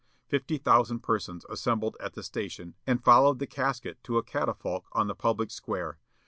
[0.27, 5.05] Fifty thousand persons assembled at the station, and followed the casket to a catafalque on
[5.05, 5.99] the public square.